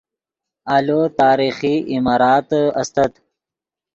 آلو 0.75 1.01
تاریخی 1.19 1.75
عماراتے 1.95 2.61
استت 2.81 3.13